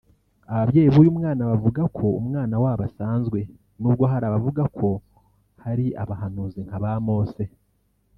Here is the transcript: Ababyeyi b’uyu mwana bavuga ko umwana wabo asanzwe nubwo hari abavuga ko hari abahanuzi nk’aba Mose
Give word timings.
Ababyeyi 0.53 0.89
b’uyu 0.93 1.17
mwana 1.17 1.41
bavuga 1.49 1.81
ko 1.97 2.05
umwana 2.21 2.55
wabo 2.63 2.83
asanzwe 2.89 3.39
nubwo 3.79 4.03
hari 4.11 4.25
abavuga 4.27 4.63
ko 4.77 4.89
hari 5.63 5.85
abahanuzi 6.01 6.59
nk’aba 6.65 6.91
Mose 7.07 7.43